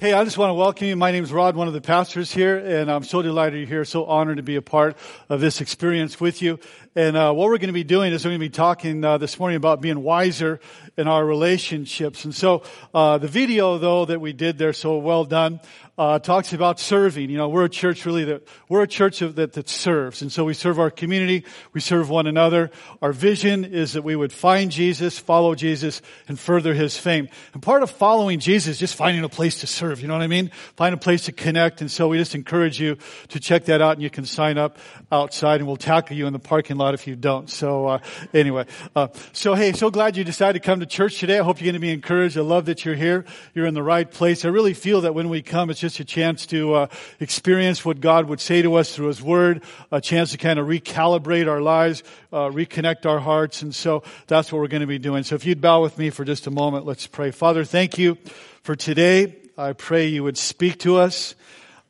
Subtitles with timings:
[0.00, 0.94] Hey, I just want to welcome you.
[0.94, 3.84] My name is Rod, one of the pastors here, and I'm so delighted you're here.
[3.84, 4.96] So honored to be a part
[5.28, 6.60] of this experience with you.
[6.94, 9.18] And uh, what we're going to be doing is we're going to be talking uh,
[9.18, 10.60] this morning about being wiser
[10.96, 12.24] in our relationships.
[12.24, 12.62] And so
[12.94, 15.58] uh, the video, though, that we did there, so well done,
[15.98, 17.28] uh, talks about serving.
[17.28, 20.44] You know, we're a church really that we're a church that that serves, and so
[20.44, 22.70] we serve our community, we serve one another.
[23.02, 27.28] Our vision is that we would find Jesus, follow Jesus, and further His fame.
[27.52, 30.00] And part of following Jesus is just finding a place to serve.
[30.00, 30.52] You know what I mean?
[30.76, 31.80] Find a place to connect.
[31.80, 32.96] And so we just encourage you
[33.28, 34.78] to check that out, and you can sign up
[35.10, 37.50] outside, and we'll tackle you in the parking lot if you don't.
[37.50, 37.98] So uh,
[38.32, 41.40] anyway, uh, so hey, so glad you decided to come to church today.
[41.40, 42.38] I hope you're going to be encouraged.
[42.38, 43.24] I love that you're here.
[43.52, 44.44] You're in the right place.
[44.44, 46.86] I really feel that when we come, it's just just a chance to uh,
[47.18, 50.66] experience what God would say to us through His Word, a chance to kind of
[50.66, 53.62] recalibrate our lives, uh, reconnect our hearts.
[53.62, 55.22] And so that's what we're going to be doing.
[55.22, 57.30] So if you'd bow with me for just a moment, let's pray.
[57.30, 58.18] Father, thank you
[58.62, 59.34] for today.
[59.56, 61.34] I pray you would speak to us.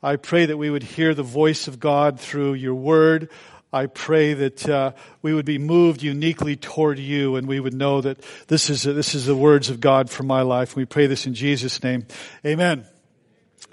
[0.01, 3.31] I pray that we would hear the voice of God through your Word.
[3.73, 4.93] I pray that uh,
[5.23, 9.17] we would be moved uniquely toward you, and we would know that this is this
[9.17, 10.77] is the words of God for my life.
[10.77, 12.07] We pray this in Jesus' name,
[12.47, 12.87] Amen.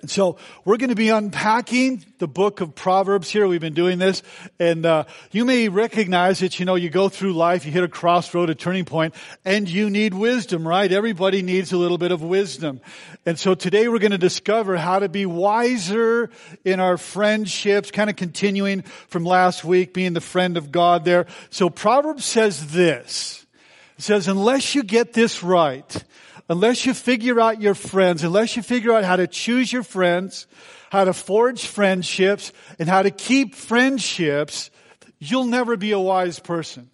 [0.01, 3.47] And so we're going to be unpacking the book of Proverbs here.
[3.47, 4.23] We've been doing this,
[4.59, 6.59] and uh, you may recognize that.
[6.59, 9.89] You know, you go through life, you hit a crossroad, a turning point, and you
[9.89, 10.91] need wisdom, right?
[10.91, 12.81] Everybody needs a little bit of wisdom.
[13.25, 16.29] And so today we're going to discover how to be wiser
[16.63, 21.25] in our friendships, kind of continuing from last week, being the friend of God there.
[21.49, 23.45] So Proverbs says this.
[23.97, 26.03] It says, unless you get this right,
[26.49, 30.47] unless you figure out your friends, unless you figure out how to choose your friends,
[30.91, 34.69] how to forge friendships, and how to keep friendships,
[35.19, 36.89] you'll never be a wise person.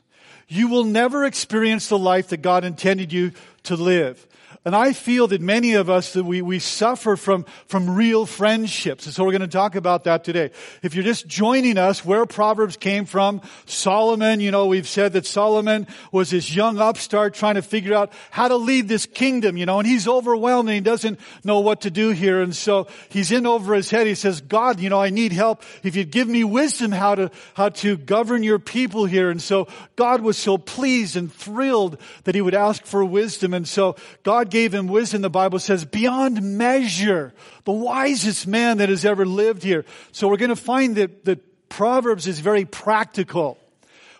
[0.47, 3.31] You will never experience the life that God intended you
[3.63, 4.27] to live.
[4.64, 9.08] And I feel that many of us that we, we suffer from, from real friendships.
[9.08, 10.52] And so we're going to talk about that today.
[10.84, 15.25] If you're just joining us, where Proverbs came from, Solomon, you know, we've said that
[15.25, 19.66] Solomon was this young upstart trying to figure out how to lead this kingdom, you
[19.66, 22.40] know, and he's overwhelmed and he doesn't know what to do here.
[22.40, 24.06] And so he's in over his head.
[24.06, 25.64] He says, God, you know, I need help.
[25.81, 29.31] If you'd give me wisdom how to, how to govern your people here.
[29.31, 33.56] And so God was so pleased and thrilled that he would ask for wisdom.
[33.56, 37.34] And so God gave him wisdom, the Bible says, beyond measure.
[37.63, 39.85] The wisest man that has ever lived here.
[40.12, 43.57] So we're going to find that, that Proverbs is very practical.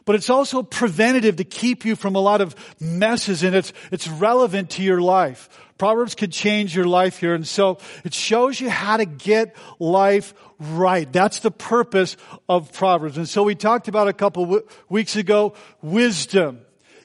[0.06, 4.08] But it's also preventative to keep you from a lot of messes and it's, it's
[4.08, 5.48] relevant to your life.
[5.78, 7.34] Proverbs could change your life here.
[7.34, 11.12] And so it shows you how to get life right.
[11.12, 12.18] That's the purpose
[12.50, 13.18] of Proverbs.
[13.18, 16.62] And so we talked about a couple weeks ago, wisdom.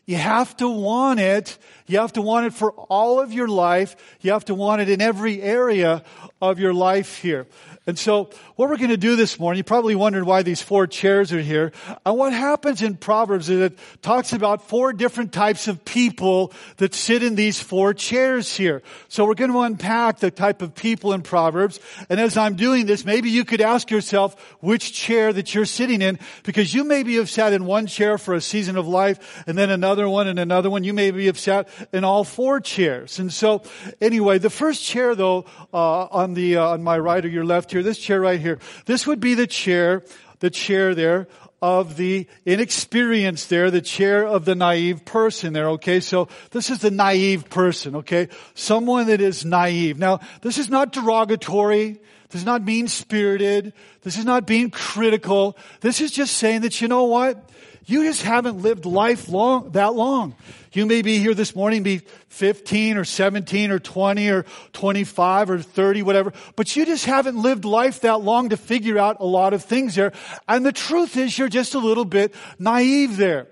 [0.07, 1.59] You have to want it.
[1.87, 3.97] You have to want it for all of your life.
[4.21, 6.05] You have to want it in every area
[6.41, 7.47] of your life here.
[7.89, 10.89] And so what we're going to do this morning, you probably wondered why these four
[10.89, 11.71] chairs are here.
[12.05, 16.95] And what happens in Proverbs is it talks about four different types of people that
[16.95, 18.83] sit in these four chairs here.
[19.09, 21.79] So we're going to unpack the type of people in Proverbs.
[22.11, 26.03] And as I'm doing this, maybe you could ask yourself which chair that you're sitting
[26.03, 29.57] in because you maybe have sat in one chair for a season of life and
[29.57, 30.85] then another one and another one.
[30.85, 33.19] You maybe have sat in all four chairs.
[33.19, 33.63] And so
[34.01, 37.73] anyway, the first chair though, uh, on the, uh, on my right or your left
[37.73, 40.03] here, this chair right here, this would be the chair,
[40.41, 41.29] the chair there
[41.63, 46.01] of the inexperienced there, the chair of the naive person there, okay?
[46.01, 48.29] So this is the naive person, okay?
[48.55, 49.99] Someone that is naive.
[49.99, 51.99] Now, this is not derogatory.
[52.29, 53.73] This is not mean spirited.
[54.03, 55.57] This is not being critical.
[55.81, 57.51] This is just saying that, you know what?
[57.89, 60.35] You just haven't lived life long, that long.
[60.73, 65.59] You may be here this morning, be 15 or 17 or 20 or 25 or
[65.61, 69.55] 30, whatever, but you just haven't lived life that long to figure out a lot
[69.55, 70.13] of things there.
[70.49, 73.47] And the truth is you're just a little bit naive there.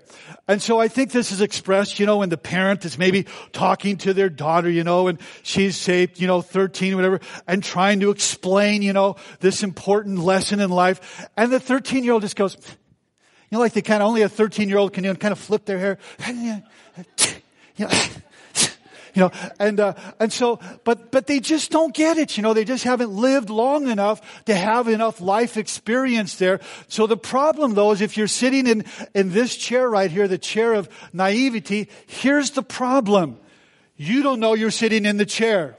[0.49, 3.97] And so I think this is expressed, you know, when the parent is maybe talking
[3.99, 8.01] to their daughter, you know, and she's say, you know, 13 or whatever, and trying
[8.01, 11.27] to explain, you know, this important lesson in life.
[11.37, 12.57] And the 13 year old just goes,
[13.49, 15.65] you know, like they kind of only a 13 year old can kind of flip
[15.65, 15.97] their hair.
[17.77, 17.91] You know,
[19.15, 22.53] you know and uh, and so but but they just don't get it you know
[22.53, 26.59] they just haven't lived long enough to have enough life experience there.
[26.87, 30.37] So the problem though is if you're sitting in in this chair right here the
[30.37, 33.39] chair of naivety here's the problem.
[33.95, 35.77] You don't know you're sitting in the chair.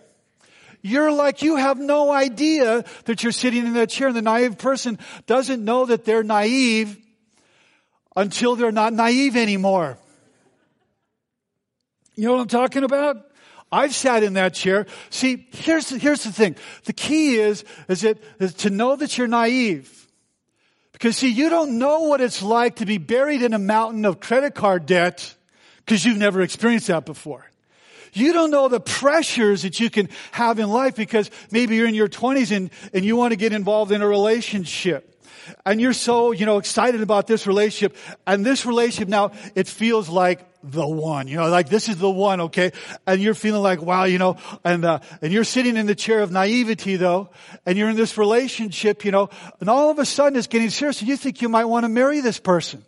[0.81, 4.57] You're like you have no idea that you're sitting in that chair and the naive
[4.57, 6.99] person doesn't know that they're naive
[8.17, 9.99] until they're not naive anymore.
[12.15, 13.19] You know what I'm talking about?
[13.71, 14.87] I've sat in that chair.
[15.11, 16.57] See, here's, the, here's the thing.
[16.85, 20.07] The key is, is, it, is to know that you're naive.
[20.93, 24.19] Because see, you don't know what it's like to be buried in a mountain of
[24.19, 25.35] credit card debt
[25.85, 27.45] because you've never experienced that before.
[28.15, 31.95] You don't know the pressures that you can have in life because maybe you're in
[31.95, 35.16] your 20s and, and you want to get involved in a relationship.
[35.65, 37.97] And you're so, you know, excited about this relationship.
[38.27, 42.11] And this relationship now, it feels like the one, you know, like this is the
[42.11, 42.73] one, okay?
[43.07, 46.21] And you're feeling like, wow, you know, and, uh, and you're sitting in the chair
[46.21, 47.31] of naivety though,
[47.65, 51.01] and you're in this relationship, you know, and all of a sudden it's getting serious
[51.01, 52.85] and you think you might want to marry this person.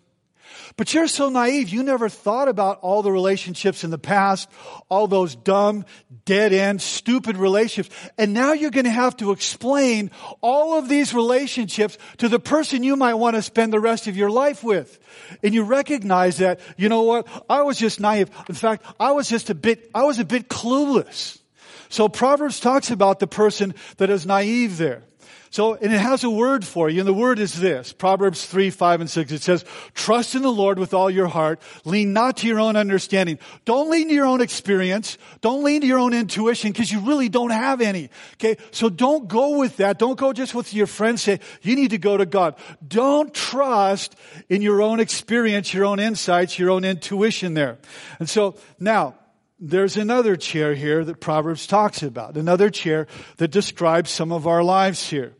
[0.79, 4.49] But you're so naive, you never thought about all the relationships in the past,
[4.89, 5.85] all those dumb,
[6.25, 7.95] dead end, stupid relationships.
[8.17, 12.85] And now you're going to have to explain all of these relationships to the person
[12.85, 15.01] you might want to spend the rest of your life with.
[15.43, 17.27] And you recognize that, you know what?
[17.51, 18.31] I was just naive.
[18.49, 21.41] In fact, I was just a bit, I was a bit clueless.
[21.89, 25.03] So Proverbs talks about the person that is naive there.
[25.51, 28.71] So, and it has a word for you, and the word is this, Proverbs 3,
[28.71, 29.33] 5, and 6.
[29.33, 29.65] It says,
[29.95, 31.61] trust in the Lord with all your heart.
[31.85, 33.39] Lean not to your own understanding.
[33.65, 35.17] Don't lean to your own experience.
[35.41, 38.11] Don't lean to your own intuition, because you really don't have any.
[38.35, 38.57] Okay?
[38.71, 39.99] So don't go with that.
[39.99, 42.55] Don't go just with your friends say, you need to go to God.
[42.87, 44.17] Don't trust
[44.49, 47.79] in your own experience, your own insights, your own intuition there.
[48.19, 49.15] And so, now,
[49.61, 53.07] there's another chair here that Proverbs talks about, another chair
[53.39, 55.35] that describes some of our lives here.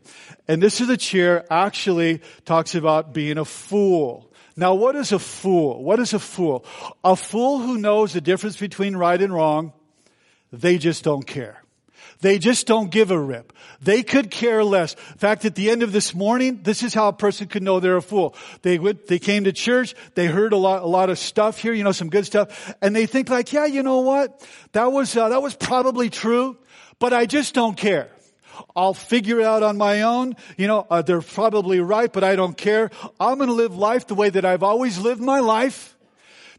[0.47, 4.31] And this is a chair actually talks about being a fool.
[4.55, 5.81] Now, what is a fool?
[5.81, 6.65] What is a fool?
[7.03, 9.71] A fool who knows the difference between right and wrong,
[10.51, 11.63] they just don't care.
[12.21, 13.53] They just don't give a rip.
[13.81, 14.93] They could care less.
[14.93, 17.79] In fact, at the end of this morning, this is how a person could know
[17.79, 18.35] they're a fool.
[18.61, 21.85] They they came to church, they heard a lot, a lot of stuff here, you
[21.85, 24.45] know, some good stuff, and they think like, yeah, you know what?
[24.73, 26.57] That was, uh, that was probably true,
[26.99, 28.09] but I just don't care.
[28.75, 30.35] I'll figure it out on my own.
[30.57, 32.89] You know, uh, they're probably right, but I don't care.
[33.17, 35.97] I'm going to live life the way that I've always lived my life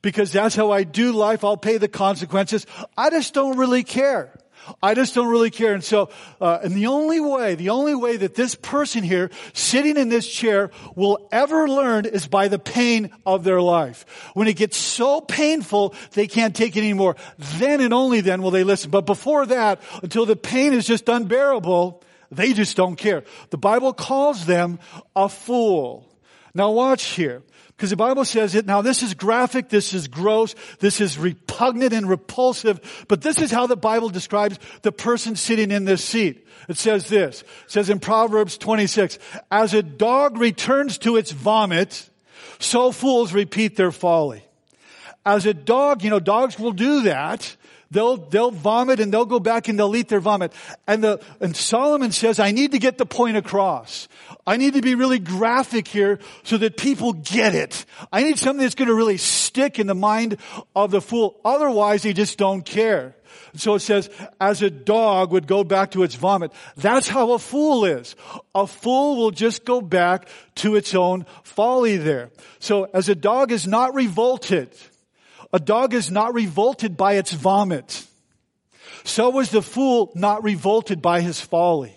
[0.00, 1.44] because that's how I do life.
[1.44, 2.66] I'll pay the consequences.
[2.96, 4.32] I just don't really care.
[4.82, 5.74] I just don't really care.
[5.74, 9.96] And so, uh, and the only way, the only way that this person here sitting
[9.96, 14.04] in this chair will ever learn is by the pain of their life.
[14.34, 17.16] When it gets so painful, they can't take it anymore.
[17.38, 18.90] Then and only then will they listen.
[18.90, 23.24] But before that, until the pain is just unbearable, they just don't care.
[23.50, 24.78] The Bible calls them
[25.16, 26.06] a fool.
[26.54, 27.42] Now watch here.
[27.80, 28.66] Because the Bible says it.
[28.66, 33.50] Now this is graphic, this is gross, this is repugnant and repulsive, but this is
[33.50, 36.46] how the Bible describes the person sitting in this seat.
[36.68, 37.40] It says this.
[37.40, 39.18] It says in Proverbs 26,
[39.50, 42.10] as a dog returns to its vomit,
[42.58, 44.44] so fools repeat their folly.
[45.24, 47.56] As a dog, you know, dogs will do that.
[47.92, 50.52] They'll, they'll vomit and they'll go back and they'll eat their vomit.
[50.86, 54.06] And the, and Solomon says, I need to get the point across.
[54.46, 57.84] I need to be really graphic here so that people get it.
[58.12, 60.36] I need something that's going to really stick in the mind
[60.76, 61.40] of the fool.
[61.44, 63.16] Otherwise, they just don't care.
[63.56, 64.08] So it says,
[64.40, 66.52] as a dog would go back to its vomit.
[66.76, 68.14] That's how a fool is.
[68.54, 72.30] A fool will just go back to its own folly there.
[72.60, 74.70] So as a dog is not revolted,
[75.52, 78.06] a dog is not revolted by its vomit.
[79.04, 81.94] So was the fool not revolted by his folly.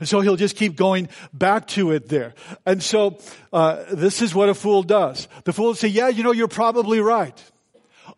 [0.00, 2.34] And so he'll just keep going back to it there.
[2.66, 3.18] And so
[3.52, 5.28] uh, this is what a fool does.
[5.44, 7.42] The fool will say, "Yeah, you know, you're probably right.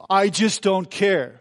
[0.09, 1.41] I just don't care."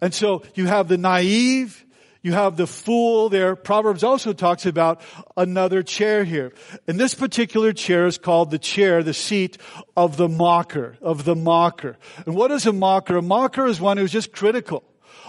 [0.00, 1.85] And so you have the naive,
[2.26, 3.54] you have the fool there.
[3.54, 5.00] Proverbs also talks about
[5.36, 6.52] another chair here.
[6.88, 9.58] And this particular chair is called the chair, the seat
[9.96, 11.96] of the mocker, of the mocker.
[12.26, 13.16] And what is a mocker?
[13.16, 14.82] A mocker is one who's just critical.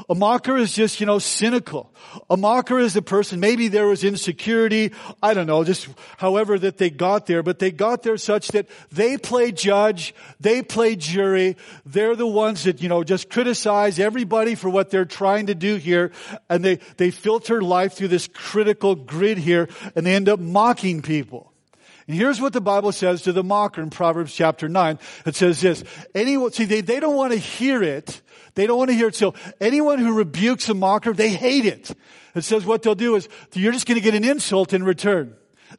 [0.09, 1.91] A mocker is just, you know, cynical.
[2.29, 5.87] A mocker is a person, maybe there was insecurity, I don't know, just
[6.17, 10.61] however that they got there, but they got there such that they play judge, they
[10.61, 15.47] play jury, they're the ones that, you know, just criticize everybody for what they're trying
[15.47, 16.11] to do here,
[16.49, 21.01] and they, they filter life through this critical grid here, and they end up mocking
[21.01, 21.51] people.
[22.07, 24.97] And here's what the Bible says to the mocker in Proverbs chapter 9.
[25.25, 25.83] It says this,
[26.15, 28.21] anyone, see, they, they don't want to hear it,
[28.55, 29.15] they don't want to hear it.
[29.15, 31.91] So anyone who rebukes a mocker, they hate it.
[32.33, 35.35] It says what they'll do is, you're just going to get an insult in return.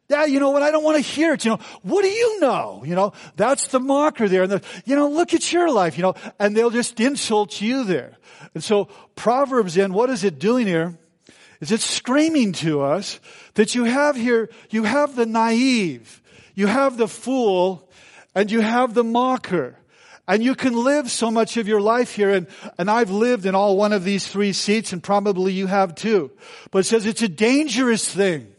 [0.09, 0.63] Yeah, you know what?
[0.63, 1.45] I don't want to hear it.
[1.45, 2.83] You know, what do you know?
[2.85, 4.43] You know, that's the mocker there.
[4.43, 7.85] And the, you know, look at your life, you know, and they'll just insult you
[7.85, 8.17] there.
[8.55, 10.99] And so Proverbs then, what is it doing here?
[11.61, 13.19] Is it screaming to us
[13.55, 16.23] that you have here, you have the naive,
[16.55, 17.89] you have the fool,
[18.35, 19.77] and you have the mocker.
[20.29, 22.31] And you can live so much of your life here.
[22.31, 22.47] And,
[22.77, 26.31] and I've lived in all one of these three seats and probably you have too.
[26.71, 28.55] But it says it's a dangerous thing.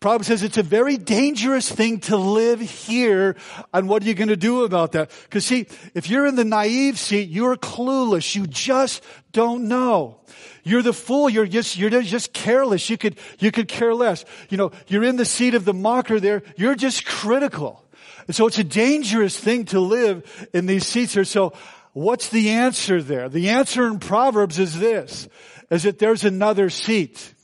[0.00, 3.36] Proverbs says it's a very dangerous thing to live here.
[3.72, 5.10] And what are you going to do about that?
[5.22, 8.34] Because see, if you're in the naive seat, you're clueless.
[8.34, 10.18] You just don't know.
[10.64, 11.28] You're the fool.
[11.28, 12.88] You're just, you're just careless.
[12.90, 14.24] You could, you could care less.
[14.48, 16.42] You know, you're in the seat of the mocker there.
[16.56, 17.84] You're just critical.
[18.26, 21.24] And so it's a dangerous thing to live in these seats here.
[21.24, 21.52] So
[21.92, 23.28] what's the answer there?
[23.28, 25.28] The answer in Proverbs is this,
[25.70, 27.34] is that there's another seat.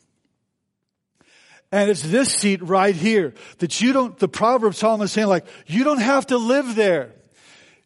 [1.71, 5.47] And it's this seat right here that you don't, the Proverbs Solomon is saying like,
[5.67, 7.13] you don't have to live there.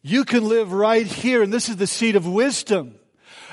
[0.01, 1.43] You can live right here.
[1.43, 2.95] And this is the seat of wisdom.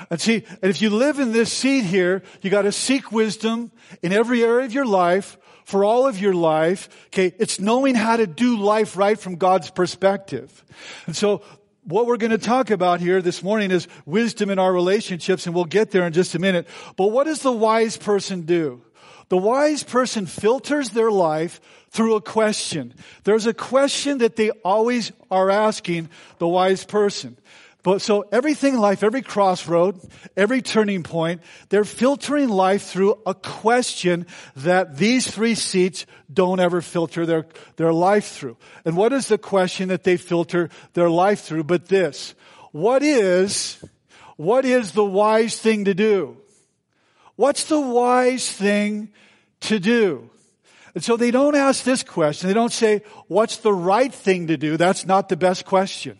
[0.09, 3.71] And see, and if you live in this seat here, you got to seek wisdom
[4.01, 6.89] in every area of your life for all of your life.
[7.07, 7.33] Okay.
[7.39, 10.63] It's knowing how to do life right from God's perspective.
[11.05, 11.41] And so
[11.85, 15.55] what we're going to talk about here this morning is wisdom in our relationships, and
[15.55, 16.67] we'll get there in just a minute.
[16.95, 18.81] But what does the wise person do?
[19.29, 22.93] The wise person filters their life through a question.
[23.23, 27.37] There's a question that they always are asking the wise person.
[27.83, 29.99] But so everything in life, every crossroad,
[30.37, 34.25] every turning point, they're filtering life through a question
[34.55, 38.55] that these three seats don't ever filter their, their life through.
[38.85, 42.35] And what is the question that they filter their life through but this?
[42.71, 43.83] What is,
[44.37, 46.37] what is the wise thing to do?
[47.35, 49.11] What's the wise thing
[49.61, 50.29] to do?
[50.95, 52.47] And so they don't ask this question.
[52.47, 54.77] They don't say, what's the right thing to do?
[54.77, 56.17] That's not the best question.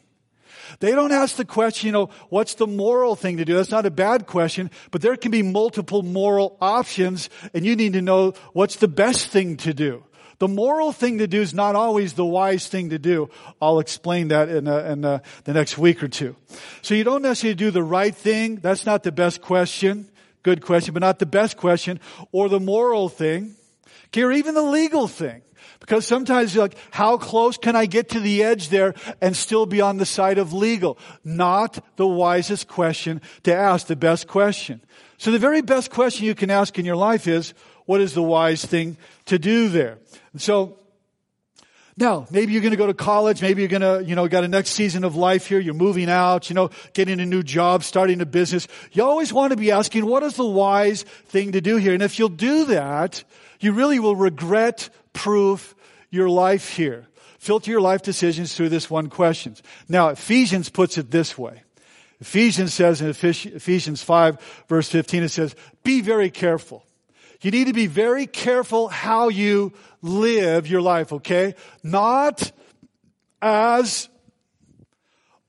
[0.79, 3.55] They don't ask the question, you know, what's the moral thing to do?
[3.55, 7.93] That's not a bad question, but there can be multiple moral options and you need
[7.93, 10.03] to know what's the best thing to do.
[10.39, 13.29] The moral thing to do is not always the wise thing to do.
[13.61, 16.35] I'll explain that in, uh, in uh, the next week or two.
[16.81, 18.57] So you don't necessarily do the right thing.
[18.57, 20.09] That's not the best question.
[20.41, 21.99] Good question, but not the best question.
[22.31, 23.55] Or the moral thing.
[24.17, 25.43] Or even the legal thing.
[25.79, 29.65] Because sometimes you're like, how close can I get to the edge there and still
[29.65, 30.97] be on the side of legal?
[31.23, 34.81] Not the wisest question to ask, the best question.
[35.17, 37.53] So the very best question you can ask in your life is,
[37.85, 39.99] what is the wise thing to do there?
[40.31, 40.79] And so,
[41.95, 43.41] now, maybe you're going to go to college.
[43.41, 45.59] Maybe you're going to, you know, got a next season of life here.
[45.59, 48.67] You're moving out, you know, getting a new job, starting a business.
[48.93, 51.93] You always want to be asking, what is the wise thing to do here?
[51.93, 53.23] And if you'll do that,
[53.59, 55.75] you really will regret proof
[56.09, 57.07] your life here.
[57.39, 59.55] Filter your life decisions through this one question.
[59.89, 61.63] Now, Ephesians puts it this way.
[62.21, 66.85] Ephesians says in Ephesians 5 verse 15, it says, be very careful.
[67.41, 71.55] You need to be very careful how you live your life, okay?
[71.83, 72.53] Not
[73.41, 74.07] as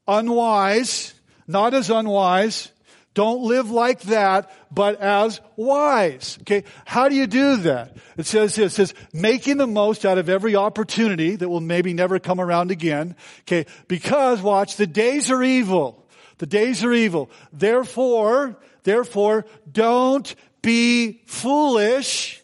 [0.09, 1.15] unwise,
[1.47, 2.73] not as unwise,
[3.15, 6.37] don't live like that, but as wise.
[6.43, 6.65] Okay.
[6.85, 7.97] How do you do that?
[8.17, 11.95] It says this, it says, making the most out of every opportunity that will maybe
[11.95, 13.15] never come around again.
[13.43, 13.67] Okay.
[13.87, 16.05] Because watch, the days are evil.
[16.39, 17.31] The days are evil.
[17.53, 22.43] Therefore, therefore, don't be foolish.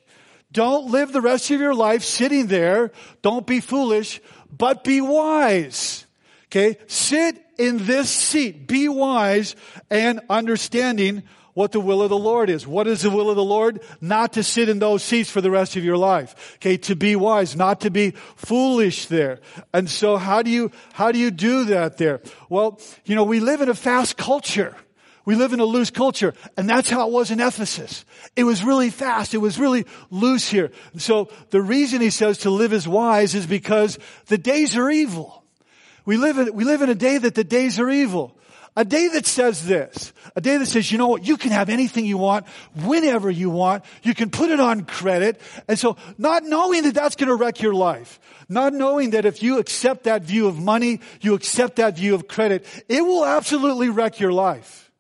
[0.53, 2.93] Don't live the rest of your life sitting there.
[3.23, 4.21] Don't be foolish,
[4.57, 6.07] but be wise.
[6.47, 6.79] Okay.
[6.87, 8.67] Sit in this seat.
[8.67, 9.55] Be wise
[9.90, 12.67] and understanding what the will of the Lord is.
[12.67, 13.83] What is the will of the Lord?
[14.00, 16.57] Not to sit in those seats for the rest of your life.
[16.57, 19.40] Okay, to be wise, not to be foolish there.
[19.75, 22.23] And so how do you, how do you do that there?
[22.49, 24.75] Well, you know, we live in a fast culture.
[25.26, 28.07] We live in a loose culture, and that's how it was in Ephesus.
[28.37, 29.35] It was really fast.
[29.35, 30.73] It was really loose here.
[30.97, 35.40] So the reason he says to live as wise is because the days are evil.
[36.04, 38.37] We live in, we live in a day that the days are evil.
[38.76, 40.12] A day that says this.
[40.37, 42.47] A day that says, you know what, you can have anything you want,
[42.85, 43.85] whenever you want.
[44.02, 45.40] You can put it on credit.
[45.66, 48.21] And so, not knowing that that's gonna wreck your life.
[48.49, 52.28] Not knowing that if you accept that view of money, you accept that view of
[52.28, 54.90] credit, it will absolutely wreck your life.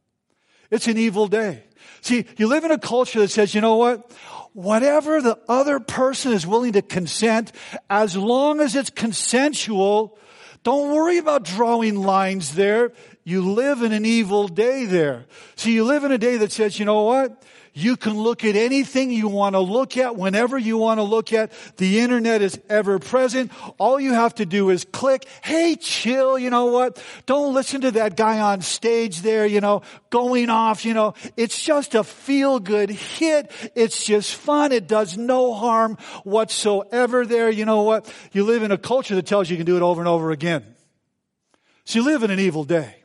[0.70, 1.64] It's an evil day.
[2.00, 4.10] See, you live in a culture that says, you know what?
[4.52, 7.52] Whatever the other person is willing to consent,
[7.88, 10.18] as long as it's consensual,
[10.62, 12.92] don't worry about drawing lines there.
[13.24, 15.26] You live in an evil day there.
[15.56, 17.42] See, you live in a day that says, you know what?
[17.72, 21.32] You can look at anything you want to look at whenever you want to look
[21.32, 21.52] at.
[21.76, 23.52] The internet is ever present.
[23.78, 25.26] All you have to do is click.
[25.42, 26.38] Hey, chill.
[26.38, 27.02] You know what?
[27.26, 31.14] Don't listen to that guy on stage there, you know, going off, you know.
[31.36, 33.50] It's just a feel good hit.
[33.74, 34.72] It's just fun.
[34.72, 37.50] It does no harm whatsoever there.
[37.50, 38.12] You know what?
[38.32, 40.30] You live in a culture that tells you you can do it over and over
[40.30, 40.64] again.
[41.84, 42.99] So you live in an evil day.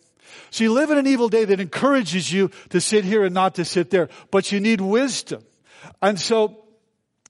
[0.56, 3.56] So you live in an evil day that encourages you to sit here and not
[3.56, 5.44] to sit there, but you need wisdom.
[6.02, 6.64] And so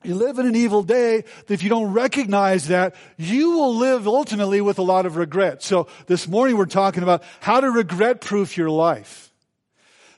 [0.04, 4.08] you live in an evil day that if you don't recognize that, you will live
[4.08, 5.64] ultimately with a lot of regret.
[5.64, 9.34] So this morning we're talking about how to regret proof your life.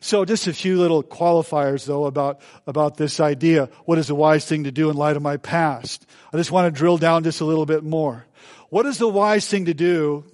[0.01, 3.69] So just a few little qualifiers though about, about this idea.
[3.85, 6.05] What is the wise thing to do in light of my past?
[6.33, 8.25] I just want to drill down just a little bit more.
[8.69, 10.25] What is the wise thing to do,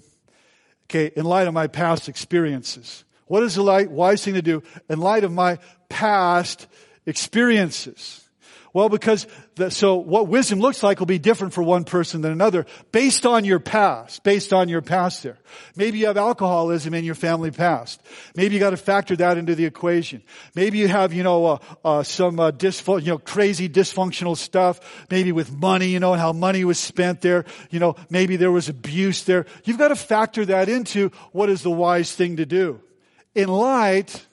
[0.94, 3.04] okay, in light of my past experiences?
[3.26, 5.58] What is the light wise thing to do in light of my
[5.90, 6.68] past
[7.06, 8.23] experiences?
[8.74, 12.32] Well, because the, so what wisdom looks like will be different for one person than
[12.32, 15.38] another based on your past, based on your past there.
[15.75, 18.01] Maybe you have alcoholism in your family past.
[18.36, 20.24] Maybe you got to factor that into the equation.
[20.56, 25.06] Maybe you have, you know, uh, uh, some uh, you know, crazy dysfunctional stuff.
[25.12, 27.46] Maybe with money, you know, and how money was spent there.
[27.70, 29.46] You know, maybe there was abuse there.
[29.65, 32.82] You've got to factor that into what is the wise thing to do
[33.36, 34.25] in light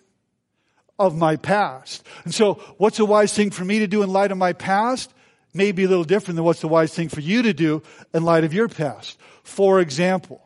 [1.00, 2.07] of my past.
[2.25, 5.12] And so what's a wise thing for me to do in light of my past?
[5.54, 8.23] May be a little different than what's the wise thing for you to do in
[8.23, 9.19] light of your past.
[9.42, 10.42] For example,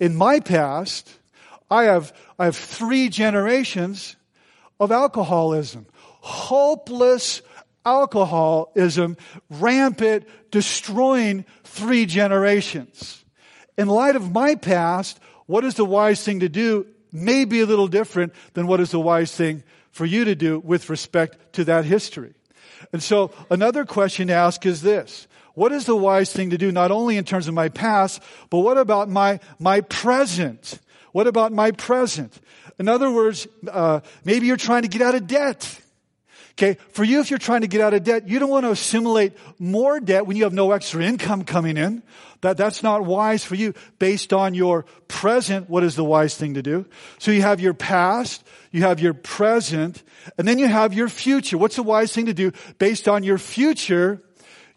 [0.00, 1.12] in my past,
[1.70, 4.16] I have, I have three generations
[4.80, 5.86] of alcoholism.
[6.20, 7.42] Hopeless
[7.84, 9.16] alcoholism,
[9.50, 13.24] rampant, destroying three generations.
[13.76, 17.66] In light of my past, what is the wise thing to do may be a
[17.66, 21.64] little different than what is the wise thing for you to do with respect to
[21.64, 22.34] that history.
[22.92, 25.26] And so another question to ask is this.
[25.54, 28.60] What is the wise thing to do not only in terms of my past, but
[28.60, 30.78] what about my, my present?
[31.12, 32.38] What about my present?
[32.78, 35.80] In other words, uh, maybe you're trying to get out of debt.
[36.58, 38.72] Okay, for you, if you're trying to get out of debt, you don't want to
[38.72, 42.02] assimilate more debt when you have no extra income coming in.
[42.40, 45.70] That, that's not wise for you based on your present.
[45.70, 46.84] What is the wise thing to do?
[47.18, 50.02] So you have your past, you have your present,
[50.36, 51.56] and then you have your future.
[51.56, 54.20] What's the wise thing to do based on your future,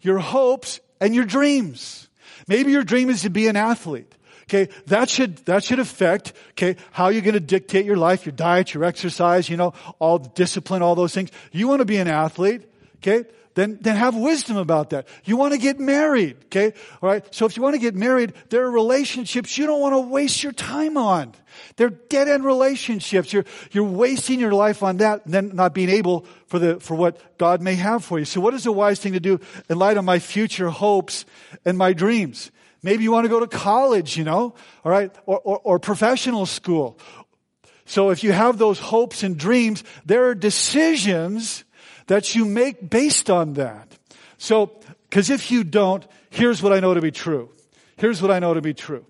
[0.02, 2.08] your hopes, and your dreams?
[2.46, 4.14] Maybe your dream is to be an athlete.
[4.52, 8.34] Okay, that should, that should affect, okay, how you're going to dictate your life, your
[8.34, 11.30] diet, your exercise, you know, all the discipline, all those things.
[11.52, 13.24] You want to be an athlete, okay?
[13.54, 15.08] Then, then have wisdom about that.
[15.24, 16.74] You want to get married, okay?
[17.00, 17.34] All right.
[17.34, 20.42] So if you want to get married, there are relationships you don't want to waste
[20.42, 21.32] your time on.
[21.76, 23.32] They're dead end relationships.
[23.32, 26.94] You're, you're wasting your life on that and then not being able for the, for
[26.94, 28.26] what God may have for you.
[28.26, 31.24] So what is the wise thing to do in light of my future hopes
[31.64, 32.50] and my dreams?
[32.82, 36.46] Maybe you want to go to college, you know, all right, or, or, or professional
[36.46, 36.98] school.
[37.84, 41.64] So if you have those hopes and dreams, there are decisions
[42.06, 43.96] that you make based on that.
[44.38, 47.50] So, because if you don't, here's what I know to be true.
[47.96, 49.04] Here's what I know to be true.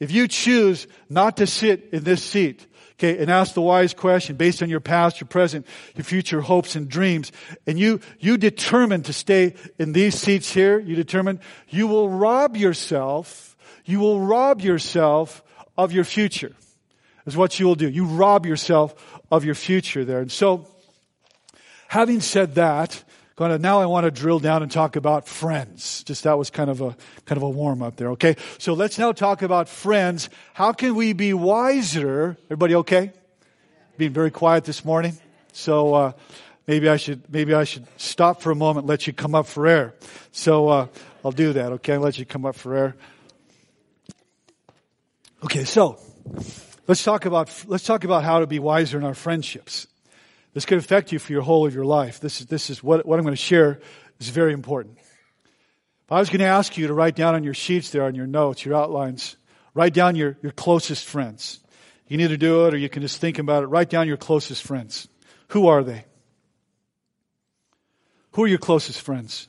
[0.00, 2.66] If you choose not to sit in this seat,
[2.98, 6.76] okay, and ask the wise question based on your past, your present, your future hopes
[6.76, 7.32] and dreams,
[7.66, 12.56] and you, you determine to stay in these seats here, you determine you will rob
[12.56, 15.42] yourself, you will rob yourself
[15.76, 16.54] of your future,
[17.26, 17.88] is what you will do.
[17.88, 18.94] You rob yourself
[19.30, 20.20] of your future there.
[20.20, 20.66] And so,
[21.88, 23.02] having said that,
[23.36, 26.04] Gonna, now I want to drill down and talk about friends.
[26.04, 28.36] Just that was kind of a, kind of a warm up there, okay?
[28.58, 30.30] So let's now talk about friends.
[30.52, 32.36] How can we be wiser?
[32.44, 33.12] Everybody okay?
[33.96, 35.18] Being very quiet this morning.
[35.52, 36.12] So, uh,
[36.68, 39.66] maybe I should, maybe I should stop for a moment, let you come up for
[39.66, 39.94] air.
[40.30, 40.86] So, uh,
[41.24, 41.94] I'll do that, okay?
[41.94, 42.96] I'll let you come up for air.
[45.42, 45.98] Okay, so,
[46.86, 49.88] let's talk about, let's talk about how to be wiser in our friendships.
[50.54, 52.20] This could affect you for your whole of your life.
[52.20, 53.80] This is, this is what, what I'm going to share
[54.20, 54.98] is very important.
[54.98, 58.14] If I was going to ask you to write down on your sheets there, on
[58.14, 59.36] your notes, your outlines,
[59.74, 61.58] write down your, your closest friends.
[62.06, 63.66] You can either do it or you can just think about it.
[63.66, 65.08] Write down your closest friends.
[65.48, 66.04] Who are they?
[68.32, 69.48] Who are your closest friends?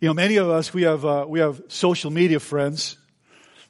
[0.00, 2.96] You know, many of us, we have, uh, we have social media friends.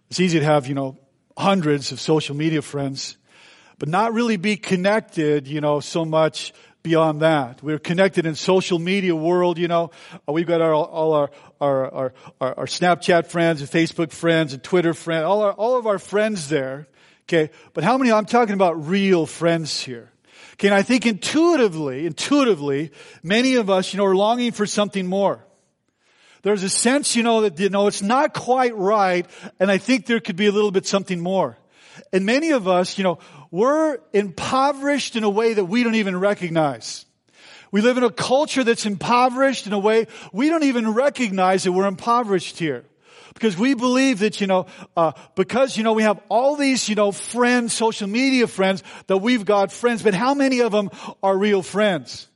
[0.09, 0.99] It's easy to have, you know,
[1.37, 3.19] hundreds of social media friends
[3.79, 7.63] but not really be connected, you know, so much beyond that.
[7.63, 9.91] We're connected in social media world, you know.
[10.29, 14.63] Uh, we've got our, all our, our, our, our, Snapchat friends and Facebook friends and
[14.63, 16.87] Twitter friends, all our, all of our friends there.
[17.25, 17.51] Okay.
[17.75, 20.13] But how many, I'm talking about real friends here.
[20.53, 20.69] Okay.
[20.69, 25.45] And I think intuitively, intuitively, many of us, you know, are longing for something more.
[26.43, 29.27] There's a sense, you know, that, you know, it's not quite right.
[29.59, 31.59] And I think there could be a little bit something more.
[32.13, 33.19] And many of us, you know,
[33.57, 37.07] we're impoverished in a way that we don't even recognize.
[37.73, 41.73] We live in a culture that's impoverished in a way we don't even recognize that
[41.73, 42.85] we're impoverished here.
[43.33, 46.97] Because we believe that, you know, uh, because, you know, we have all these, you
[46.97, 50.91] know, friends, social media friends, that we've got friends, but how many of them
[51.23, 52.29] are real friends?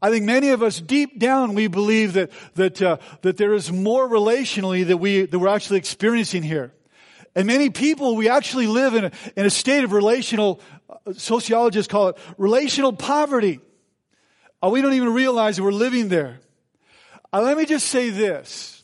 [0.00, 3.70] I think many of us deep down we believe that that uh, that there is
[3.72, 6.72] more relationally that we that we're actually experiencing here,
[7.34, 10.60] and many people we actually live in a, in a state of relational.
[10.88, 13.60] Uh, sociologists call it relational poverty.
[14.62, 16.40] Uh, we don't even realize we're living there.
[17.32, 18.82] Uh, let me just say this: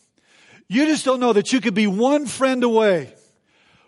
[0.68, 3.12] you just don't know that you could be one friend away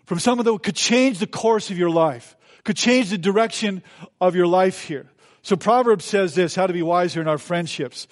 [0.05, 3.83] from someone that could change the course of your life, could change the direction
[4.19, 5.09] of your life here.
[5.41, 8.07] So Proverbs says this, how to be wiser in our friendships.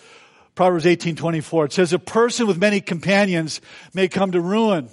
[0.56, 1.66] Proverbs 18:24.
[1.66, 3.62] It says a person with many companions
[3.94, 4.90] may come to ruin,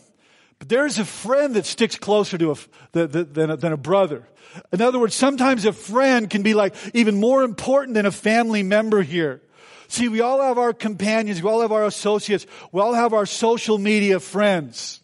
[0.68, 2.56] there's a friend that sticks closer to a,
[2.92, 4.26] than, a, than a brother.
[4.72, 8.62] In other words, sometimes a friend can be like even more important than a family
[8.62, 9.40] member here.
[9.88, 13.26] See, we all have our companions, we all have our associates, we all have our
[13.26, 15.00] social media friends.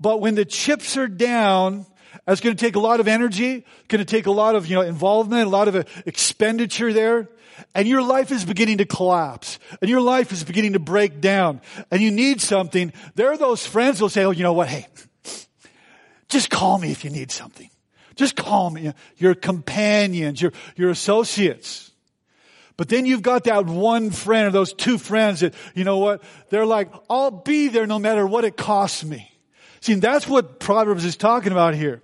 [0.00, 1.86] But when the chips are down,
[2.24, 4.76] that's going to take a lot of energy, going to take a lot of, you
[4.76, 7.28] know, involvement, a lot of uh, expenditure there.
[7.74, 9.58] And your life is beginning to collapse.
[9.80, 11.60] And your life is beginning to break down.
[11.90, 12.92] And you need something.
[13.14, 14.68] There are those friends who'll say, oh, you know what?
[14.68, 14.86] Hey,
[16.28, 17.70] just call me if you need something.
[18.14, 18.92] Just call me.
[19.16, 21.92] Your companions, your, your associates.
[22.76, 26.22] But then you've got that one friend or those two friends that, you know what?
[26.50, 29.30] They're like, I'll be there no matter what it costs me.
[29.80, 32.02] See, that's what Proverbs is talking about here.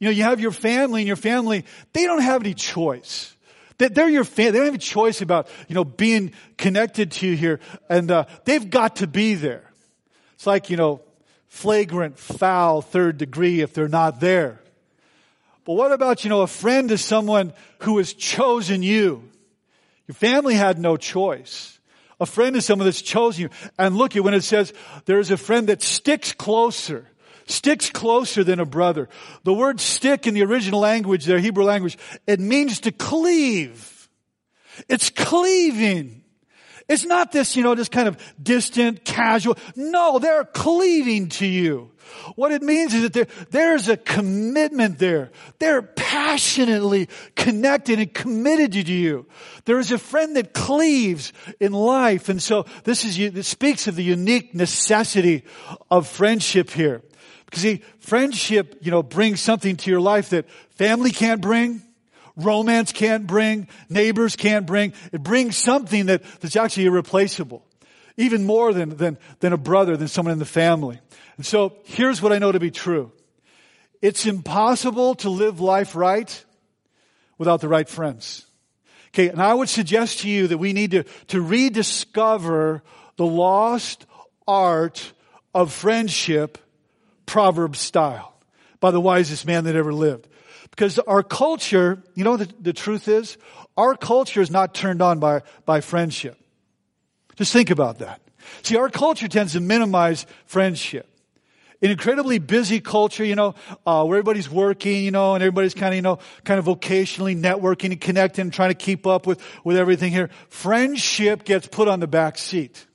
[0.00, 3.36] You know, you have your family and your family, they don't have any choice.
[3.78, 4.50] They're your family.
[4.50, 7.60] They don't have a choice about, you know, being connected to you here.
[7.88, 9.70] And uh, they've got to be there.
[10.34, 11.02] It's like, you know,
[11.48, 14.60] flagrant, foul, third degree if they're not there.
[15.64, 19.28] But what about, you know, a friend is someone who has chosen you?
[20.08, 21.78] Your family had no choice.
[22.18, 23.50] A friend is someone that's chosen you.
[23.78, 24.72] And look at when it says
[25.04, 27.06] there's a friend that sticks closer
[27.50, 29.08] sticks closer than a brother.
[29.44, 34.08] The word stick in the original language, their Hebrew language, it means to cleave.
[34.88, 36.24] It's cleaving.
[36.88, 39.56] It's not this, you know, this kind of distant, casual.
[39.76, 41.92] No, they're cleaving to you.
[42.34, 45.30] What it means is that there, there's a commitment there.
[45.60, 49.26] They're passionately connected and committed to you.
[49.66, 52.28] There is a friend that cleaves in life.
[52.28, 55.44] And so this is, this speaks of the unique necessity
[55.92, 57.02] of friendship here.
[57.50, 61.82] Because see, friendship, you know, brings something to your life that family can't bring,
[62.36, 64.92] romance can't bring, neighbors can't bring.
[65.12, 67.66] It brings something that, that's actually irreplaceable.
[68.16, 71.00] Even more than, than, than a brother, than someone in the family.
[71.36, 73.10] And so here's what I know to be true.
[74.00, 76.44] It's impossible to live life right
[77.36, 78.46] without the right friends.
[79.08, 82.84] Okay, and I would suggest to you that we need to, to rediscover
[83.16, 84.06] the lost
[84.46, 85.12] art
[85.52, 86.58] of friendship
[87.30, 88.34] proverb style
[88.80, 90.26] by the wisest man that ever lived.
[90.70, 93.38] Because our culture, you know the, the truth is?
[93.76, 96.36] Our culture is not turned on by, by friendship.
[97.36, 98.20] Just think about that.
[98.62, 101.06] See, our culture tends to minimize friendship.
[101.80, 103.54] An incredibly busy culture, you know,
[103.86, 107.40] uh, where everybody's working, you know, and everybody's kind of, you know, kind of vocationally
[107.40, 110.30] networking and connecting and trying to keep up with, with everything here.
[110.48, 112.86] Friendship gets put on the back seat.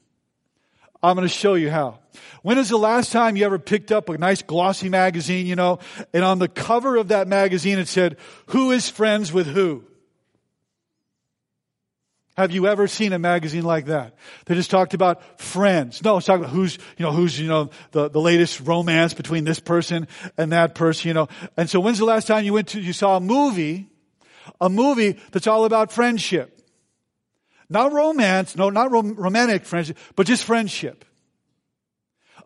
[1.03, 1.99] I'm going to show you how.
[2.41, 5.79] When is the last time you ever picked up a nice glossy magazine, you know,
[6.13, 9.83] and on the cover of that magazine it said, who is friends with who?
[12.37, 14.15] Have you ever seen a magazine like that?
[14.45, 16.03] They just talked about friends.
[16.03, 19.45] No, it's talking about who's, you know, who's, you know, the, the latest romance between
[19.45, 21.29] this person and that person, you know.
[21.55, 23.89] And so when's the last time you went to, you saw a movie,
[24.59, 26.54] a movie that's all about friendship?
[27.69, 31.05] Not romance, no, not rom- romantic friendship, but just friendship.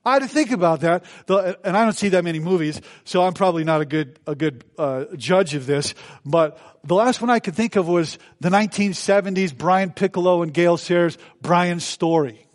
[0.06, 3.34] I had to think about that, and I don't see that many movies, so I'm
[3.34, 5.94] probably not a good a good uh, judge of this.
[6.26, 10.78] But the last one I could think of was the 1970s Brian Piccolo and Gale
[10.78, 12.48] Sayers Brian's Story,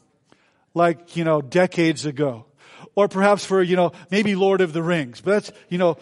[0.73, 2.47] like you know decades ago,
[2.95, 5.21] or perhaps for you know maybe Lord of the Rings.
[5.21, 5.99] But that's you know.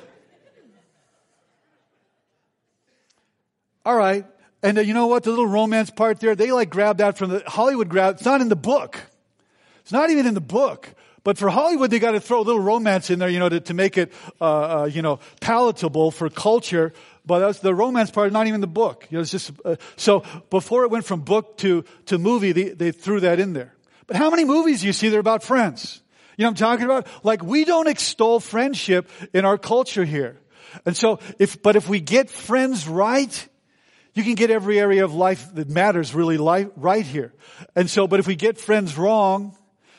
[3.84, 4.24] All right,
[4.62, 5.24] and uh, you know what?
[5.24, 8.16] The little romance part there, they like grabbed that from the Hollywood grab.
[8.16, 8.98] It's not in the book.
[9.82, 10.94] It's not even in the book.
[11.24, 13.60] But for Hollywood, they got to throw a little romance in there, you know, to,
[13.60, 14.44] to make it, uh,
[14.82, 16.92] uh, you know, palatable for culture.
[17.24, 19.06] But that's the romance part, not even the book.
[19.08, 22.70] You know, it's just uh, so before it went from book to to movie, they,
[22.70, 23.74] they threw that in there.
[24.08, 26.02] But how many movies do you see that are about friends?
[26.36, 27.06] You know I'm talking about?
[27.22, 30.40] Like we don't extol friendship in our culture here.
[30.84, 33.48] And so if, but if we get friends right,
[34.14, 37.32] you can get every area of life that matters really life, right here.
[37.74, 39.56] And so, but if we get friends wrong,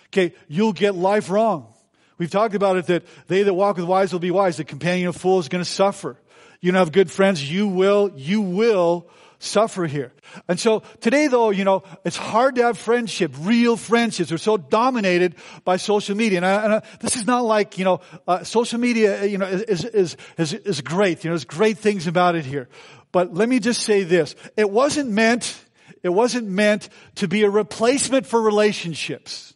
[0.08, 1.74] okay, you'll get life wrong.
[2.18, 4.58] We've talked about it that they that walk with wise will be wise.
[4.58, 6.18] The companion of fools is going to suffer.
[6.62, 10.14] You don't have good friends, you will, you will suffer here.
[10.48, 14.32] And so today though, you know, it's hard to have friendship, real friendships.
[14.32, 16.38] We're so dominated by social media.
[16.38, 19.46] And, I, and I, this is not like, you know, uh, social media, you know,
[19.46, 21.24] is, is, is, is great.
[21.24, 22.70] You know, there's great things about it here.
[23.14, 24.36] But let me just say this.
[24.58, 25.58] It wasn't meant,
[26.02, 29.54] it wasn't meant to be a replacement for relationships.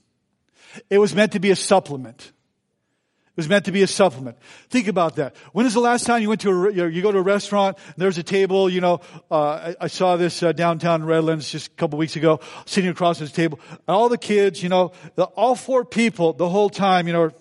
[0.90, 2.22] It was meant to be a supplement.
[2.22, 4.38] It was meant to be a supplement.
[4.70, 5.36] Think about that.
[5.54, 8.18] When is the last time you went to a, you go to a restaurant, there's
[8.20, 12.00] a table, you know, uh, I, I, saw this uh, downtown Redlands just a couple
[12.00, 16.34] weeks ago, sitting across this table, all the kids, you know, the, all four people
[16.34, 17.32] the whole time, you know,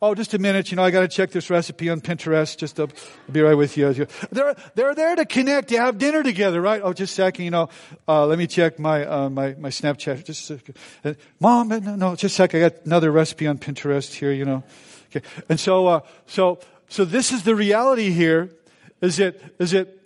[0.00, 0.70] Oh, just a minute.
[0.70, 2.56] You know, I got to check this recipe on Pinterest.
[2.56, 2.88] Just to
[3.30, 4.06] be right with you.
[4.30, 5.68] They're they're there to connect.
[5.68, 6.80] to have dinner together, right?
[6.84, 7.44] Oh, just a second.
[7.44, 7.68] You know,
[8.06, 10.24] uh, let me check my uh, my my Snapchat.
[10.24, 10.76] Just a second.
[11.04, 12.62] Uh, Mom, no, no, just a second.
[12.62, 14.30] I got another recipe on Pinterest here.
[14.30, 14.62] You know,
[15.10, 15.26] okay.
[15.48, 18.50] And so uh, so so this is the reality here.
[19.00, 20.00] Is it is it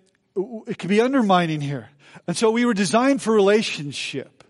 [0.67, 1.91] it can be undermining here.
[2.27, 4.42] And so we were designed for relationship.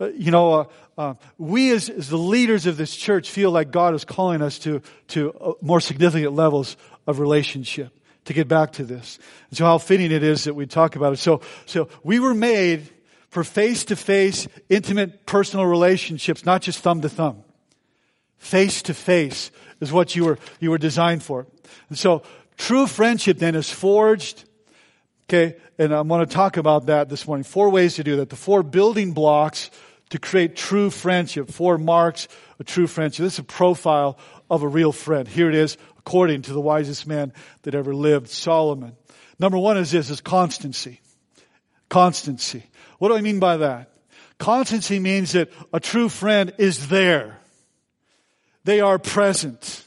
[0.00, 0.64] Uh, you know, uh,
[0.96, 4.58] uh, we as, as, the leaders of this church feel like God is calling us
[4.60, 7.92] to, to uh, more significant levels of relationship
[8.24, 9.18] to get back to this.
[9.50, 11.16] And so how fitting it is that we talk about it.
[11.16, 12.88] So, so we were made
[13.30, 17.42] for face to face, intimate, personal relationships, not just thumb to thumb.
[18.38, 21.46] Face to face is what you were, you were designed for.
[21.88, 22.22] And so
[22.56, 24.44] true friendship then is forged
[25.30, 27.44] Okay, and I want to talk about that this morning.
[27.44, 28.30] Four ways to do that.
[28.30, 29.70] The four building blocks
[30.10, 31.50] to create true friendship.
[31.50, 33.24] Four marks of true friendship.
[33.24, 34.18] This is a profile
[34.50, 35.28] of a real friend.
[35.28, 38.96] Here it is, according to the wisest man that ever lived, Solomon.
[39.38, 41.00] Number one is this, is constancy.
[41.88, 42.64] Constancy.
[42.98, 43.90] What do I mean by that?
[44.38, 47.38] Constancy means that a true friend is there.
[48.64, 49.84] They are present.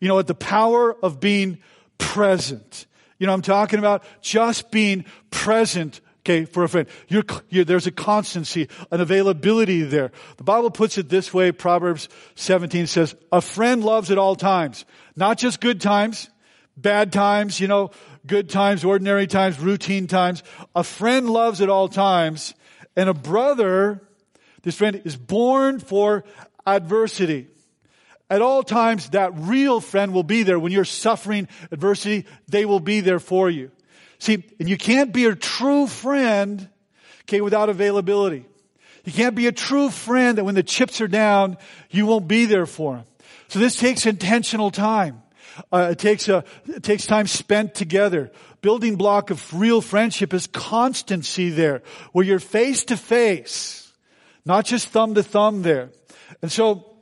[0.00, 0.26] You know what?
[0.26, 1.58] The power of being
[1.98, 2.86] present.
[3.18, 4.04] You know I'm talking about?
[4.20, 6.86] Just being present Okay, for a friend.
[7.08, 10.12] You're, you're, there's a constancy, an availability there.
[10.36, 14.84] The Bible puts it this way, Proverbs 17 says, a friend loves at all times.
[15.16, 16.28] Not just good times,
[16.76, 17.92] bad times, you know,
[18.26, 20.42] good times, ordinary times, routine times.
[20.74, 22.52] A friend loves at all times.
[22.94, 24.02] And a brother,
[24.62, 26.24] this friend is born for
[26.66, 27.46] adversity.
[28.28, 30.58] At all times, that real friend will be there.
[30.58, 33.70] When you're suffering adversity, they will be there for you.
[34.18, 36.68] See, and you can't be a true friend,
[37.22, 38.44] okay, without availability.
[39.04, 41.56] You can't be a true friend that when the chips are down,
[41.90, 43.04] you won't be there for them.
[43.48, 45.22] So this takes intentional time.
[45.72, 48.30] Uh, it takes a, it takes time spent together.
[48.60, 53.92] Building block of real friendship is constancy there, where you're face to face,
[54.44, 55.90] not just thumb to thumb there.
[56.42, 56.97] And so,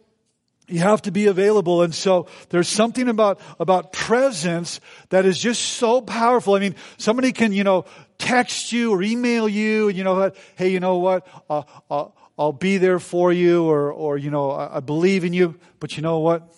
[0.69, 1.83] you have to be available.
[1.83, 6.55] And so there's something about, about presence that is just so powerful.
[6.55, 7.85] I mean, somebody can, you know,
[8.19, 11.27] text you or email you, and you know, what, hey, you know what?
[11.49, 15.33] Uh, uh, I'll be there for you or, or, you know, I, I believe in
[15.33, 15.59] you.
[15.81, 16.53] But you know what?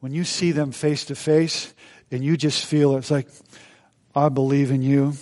[0.00, 1.72] When you see them face to face
[2.10, 3.28] and you just feel it's like,
[4.14, 5.14] I believe in you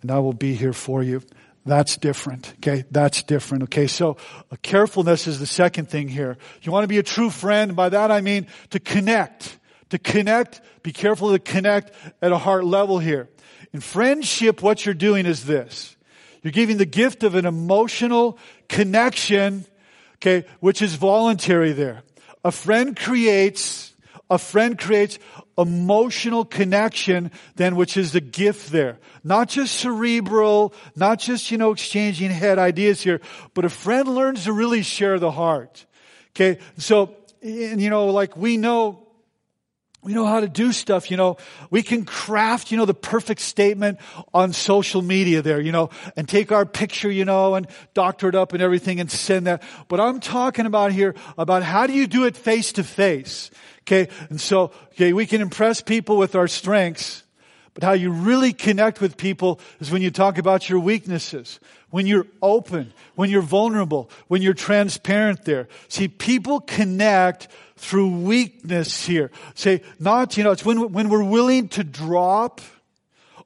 [0.00, 1.22] and I will be here for you.
[1.64, 2.54] That's different.
[2.58, 2.84] Okay.
[2.90, 3.64] That's different.
[3.64, 3.86] Okay.
[3.86, 4.16] So
[4.50, 6.36] uh, carefulness is the second thing here.
[6.62, 7.76] You want to be a true friend.
[7.76, 9.58] By that I mean to connect,
[9.90, 10.60] to connect.
[10.82, 13.28] Be careful to connect at a heart level here.
[13.72, 15.96] In friendship, what you're doing is this.
[16.42, 19.64] You're giving the gift of an emotional connection,
[20.16, 22.02] okay, which is voluntary there.
[22.44, 23.91] A friend creates,
[24.32, 25.18] a friend creates
[25.58, 28.98] emotional connection then, which is the gift there.
[29.22, 33.20] Not just cerebral, not just, you know, exchanging head ideas here,
[33.52, 35.84] but a friend learns to really share the heart.
[36.30, 36.60] Okay.
[36.78, 39.06] So, and, you know, like we know,
[40.02, 41.36] we know how to do stuff, you know.
[41.70, 43.98] We can craft, you know, the perfect statement
[44.32, 48.34] on social media there, you know, and take our picture, you know, and doctor it
[48.34, 49.62] up and everything and send that.
[49.88, 53.50] But I'm talking about here about how do you do it face to face?
[53.82, 54.08] Okay.
[54.30, 57.24] And so, okay, we can impress people with our strengths,
[57.74, 61.58] but how you really connect with people is when you talk about your weaknesses,
[61.90, 65.68] when you're open, when you're vulnerable, when you're transparent there.
[65.88, 69.30] See, people connect through weakness here.
[69.54, 72.60] Say, not, you know, it's when, when we're willing to drop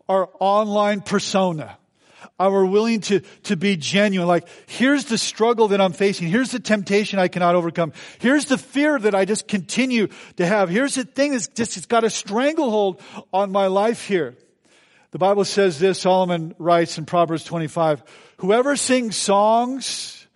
[0.09, 1.79] our online persona
[2.39, 4.29] are willing to, to be genuine.
[4.29, 6.29] Like, here's the struggle that I'm facing.
[6.29, 7.93] Here's the temptation I cannot overcome.
[8.19, 10.69] Here's the fear that I just continue to have.
[10.69, 13.01] Here's the thing that's just, it's got a stranglehold
[13.33, 14.35] on my life here.
[15.13, 18.03] The Bible says this, Solomon writes in Proverbs 25,
[18.39, 20.27] whoever sings songs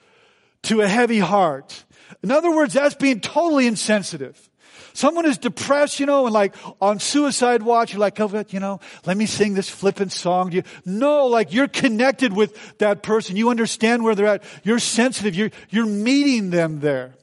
[0.63, 1.85] to a heavy heart
[2.23, 4.50] In other words, that's being totally insensitive.
[4.93, 8.81] Someone is depressed, you know, and like on suicide watch, you're like, oh, you know,
[9.07, 10.63] let me sing this flippant song to you.
[10.85, 13.37] No, like you're connected with that person.
[13.37, 14.45] You understand where they're at.
[14.63, 15.35] You're sensitive.
[15.35, 17.15] You're, you're meeting them there.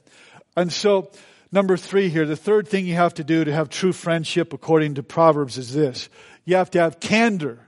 [0.56, 1.10] And so,
[1.52, 4.94] number three here, the third thing you have to do to have true friendship according
[4.94, 6.08] to Proverbs is this.
[6.44, 7.60] You have to have candor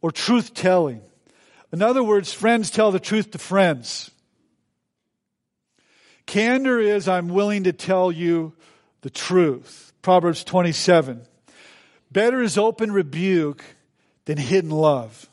[0.00, 1.02] or truth telling.
[1.72, 4.10] In other words, friends tell the truth to friends.
[6.26, 8.54] Candor is I'm willing to tell you
[9.02, 9.92] the truth.
[10.00, 11.22] Proverbs 27.
[12.10, 13.64] Better is open rebuke
[14.24, 15.28] than hidden love.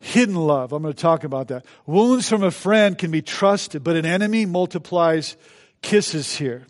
[0.00, 0.72] Hidden love.
[0.72, 1.64] I'm going to talk about that.
[1.86, 5.36] Wounds from a friend can be trusted, but an enemy multiplies
[5.80, 6.66] kisses here.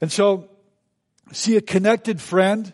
[0.00, 0.50] And so,
[1.32, 2.72] see, a connected friend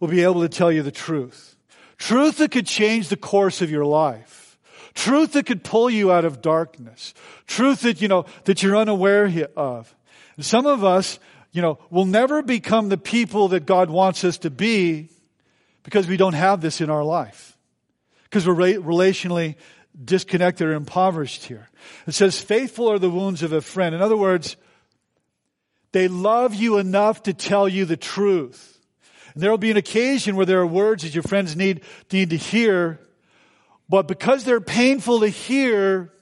[0.00, 1.54] will be able to tell you the truth.
[1.98, 4.58] Truth that could change the course of your life.
[4.94, 7.14] Truth that could pull you out of darkness.
[7.46, 9.94] Truth that, you know, that you're unaware of.
[10.36, 11.18] And some of us,
[11.52, 15.10] you know, we'll never become the people that God wants us to be
[15.82, 17.56] because we don't have this in our life.
[18.24, 19.56] Because we're relationally
[20.02, 21.68] disconnected or impoverished here.
[22.06, 23.94] It says, faithful are the wounds of a friend.
[23.94, 24.56] In other words,
[25.92, 28.78] they love you enough to tell you the truth.
[29.34, 31.82] And there will be an occasion where there are words that your friends need,
[32.12, 33.00] need to hear,
[33.88, 36.12] but because they're painful to hear,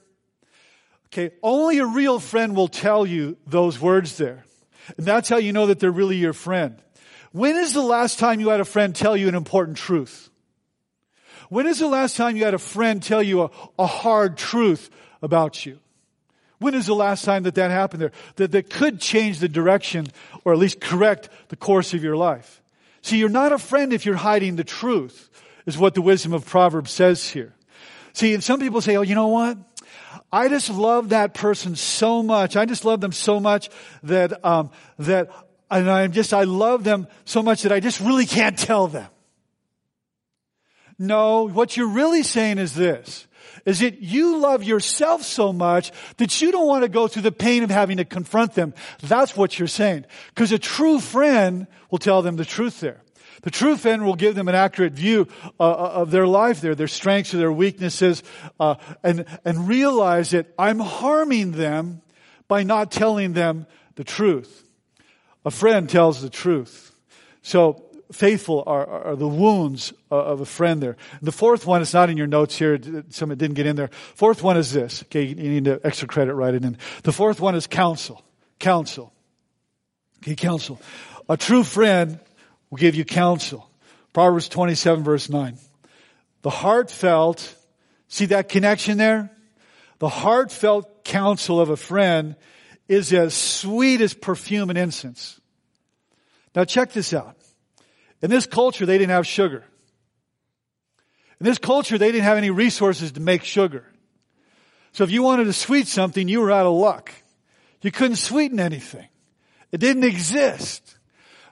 [1.07, 4.45] okay, only a real friend will tell you those words there.
[4.97, 6.81] And that's how you know that they're really your friend.
[7.31, 10.29] When is the last time you had a friend tell you an important truth?
[11.49, 14.89] When is the last time you had a friend tell you a, a hard truth
[15.21, 15.79] about you?
[16.59, 18.11] When is the last time that that happened there?
[18.35, 20.07] That, that could change the direction
[20.43, 22.61] or at least correct the course of your life.
[23.01, 25.29] See, you're not a friend if you're hiding the truth,
[25.65, 27.53] is what the wisdom of Proverbs says here.
[28.13, 29.57] See, and some people say, oh, you know what?
[30.31, 32.55] I just love that person so much.
[32.55, 33.69] I just love them so much
[34.03, 35.29] that, um, that,
[35.71, 39.07] and I'm just, I love them so much that I just really can't tell them.
[40.97, 43.27] No, what you're really saying is this,
[43.65, 47.31] is that you love yourself so much that you don't want to go through the
[47.31, 48.73] pain of having to confront them.
[49.01, 50.05] That's what you're saying.
[50.33, 53.01] Because a true friend will tell them the truth there.
[53.41, 55.27] The true friend will give them an accurate view
[55.59, 58.23] uh, uh, of their life there, their strengths or their weaknesses,
[58.59, 62.01] uh, and, and realize that I'm harming them
[62.47, 64.65] by not telling them the truth.
[65.45, 66.93] A friend tells the truth.
[67.41, 70.97] So faithful are, are, the wounds of a friend there.
[71.19, 72.79] And the fourth one is not in your notes here.
[73.09, 73.89] Some it didn't get in there.
[74.15, 75.03] Fourth one is this.
[75.03, 76.77] Okay, you need to extra credit, write it in.
[77.03, 78.23] The fourth one is counsel.
[78.57, 79.13] Counsel.
[80.17, 80.81] Okay, counsel.
[81.29, 82.19] A true friend
[82.69, 83.69] will give you counsel.
[84.13, 85.57] Proverbs 27 verse 9.
[86.41, 87.55] The heartfelt,
[88.07, 89.31] see that connection there?
[89.99, 92.35] The heartfelt counsel of a friend
[92.87, 95.39] is as sweet as perfume and incense.
[96.55, 97.35] Now check this out.
[98.21, 99.63] In this culture, they didn't have sugar.
[101.39, 103.85] In this culture, they didn't have any resources to make sugar.
[104.91, 107.11] So if you wanted to sweet something, you were out of luck.
[107.81, 109.07] You couldn't sweeten anything.
[109.71, 110.97] It didn't exist.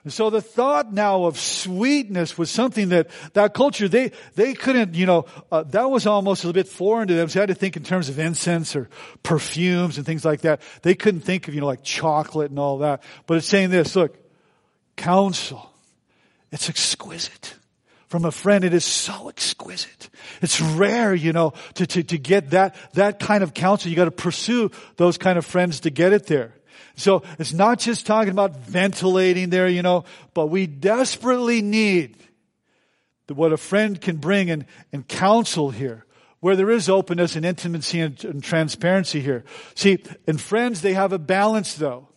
[0.06, 5.06] So the thought now of sweetness was something that that culture they they couldn't you
[5.06, 7.28] know uh, that was almost a bit foreign to them.
[7.28, 8.88] So they had to think in terms of incense or
[9.22, 10.62] perfumes and things like that.
[10.82, 13.02] They couldn't think of you know like chocolate and all that.
[13.26, 14.16] But it's saying this: look,
[14.96, 15.70] counsel,
[16.52, 17.54] it's exquisite.
[18.08, 20.08] From a friend, it is so exquisite.
[20.40, 23.90] It's rare, you know, to, to, to get that, that kind of counsel.
[23.90, 26.54] You gotta pursue those kind of friends to get it there.
[26.98, 32.16] So it's not just talking about ventilating there, you know, but we desperately need
[33.28, 36.06] what a friend can bring and, and counsel here,
[36.40, 39.44] where there is openness and intimacy and, and transparency here.
[39.74, 42.08] See, in friends, they have a balance though.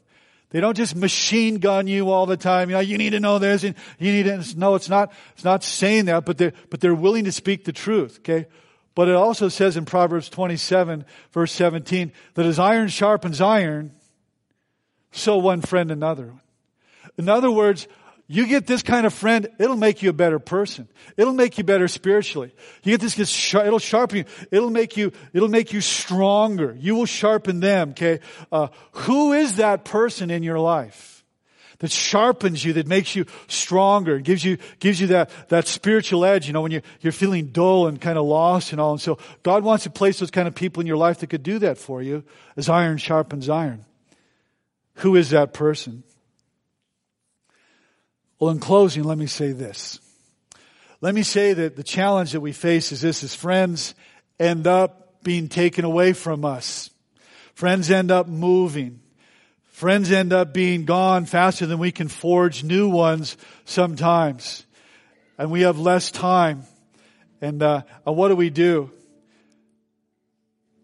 [0.49, 2.69] They don't just machine gun you all the time.
[2.69, 5.43] You know, you need to know this and you need to, no, it's not, it's
[5.43, 8.47] not saying that, but they're, but they're willing to speak the truth, okay?
[8.95, 13.93] But it also says in Proverbs 27 verse 17 that as iron sharpens iron,
[15.11, 16.33] so one friend another.
[17.17, 17.87] In other words,
[18.31, 20.87] you get this kind of friend, it'll make you a better person.
[21.17, 22.55] It'll make you better spiritually.
[22.81, 24.25] You get this, it'll sharpen you.
[24.51, 26.73] It'll make you, it'll make you stronger.
[26.79, 28.21] You will sharpen them, okay?
[28.49, 31.25] Uh, who is that person in your life?
[31.79, 36.47] That sharpens you, that makes you stronger, gives you, gives you that, that spiritual edge,
[36.47, 38.91] you know, when you're, you're feeling dull and kind of lost and all.
[38.91, 41.43] And so God wants to place those kind of people in your life that could
[41.43, 42.23] do that for you
[42.55, 43.83] as iron sharpens iron.
[44.95, 46.03] Who is that person?
[48.39, 49.99] Well, in closing, let me say this.
[50.99, 53.95] Let me say that the challenge that we face is this, is friends
[54.39, 56.89] end up being taken away from us.
[57.53, 58.99] Friends end up moving.
[59.65, 64.65] Friends end up being gone faster than we can forge new ones sometimes.
[65.37, 66.63] And we have less time.
[67.41, 68.91] And, uh, and what do we do?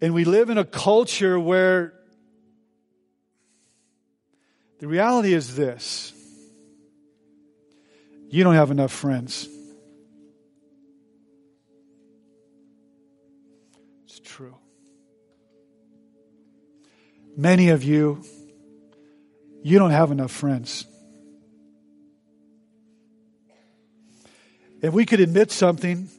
[0.02, 1.94] And we live in a culture where
[4.80, 6.14] the reality is this.
[8.30, 9.48] You don't have enough friends.
[14.06, 14.56] It's true.
[17.36, 18.24] Many of you,
[19.64, 20.86] you don't have enough friends.
[24.82, 26.10] If we could admit something,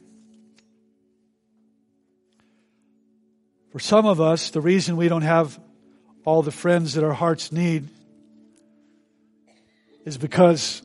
[3.71, 5.59] for some of us, the reason we don't have
[6.25, 7.87] all the friends that our hearts need
[10.09, 10.81] is because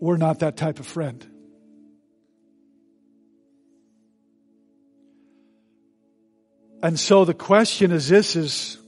[0.00, 1.26] we're not that type of friend.
[6.80, 8.78] And so the question is this is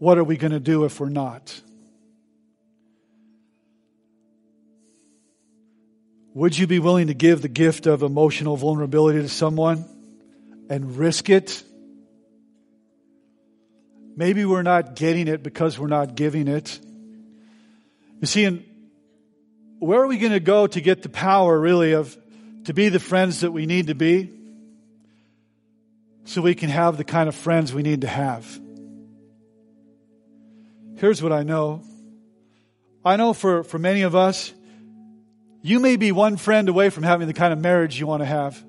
[0.00, 1.60] what are we going to do if we're not?
[6.34, 9.84] Would you be willing to give the gift of emotional vulnerability to someone
[10.68, 11.62] and risk it?
[14.16, 16.80] Maybe we're not getting it because we're not giving it.
[18.20, 18.64] You see, in,
[19.82, 22.16] where are we going to go to get the power really of
[22.64, 24.30] to be the friends that we need to be
[26.24, 28.60] so we can have the kind of friends we need to have?
[30.98, 31.82] Here's what I know.
[33.04, 34.52] I know for, for many of us,
[35.62, 38.26] you may be one friend away from having the kind of marriage you want to
[38.26, 38.62] have.